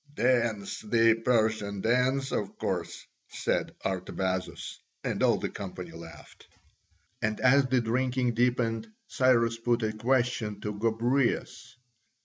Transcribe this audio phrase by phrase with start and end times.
[0.15, 4.79] "Dance the Persian dance, of course," said Artabazus.
[5.03, 6.47] And all the company laughed.
[7.21, 11.75] And as the drinking deepened Cyrus put a question to Gobryas.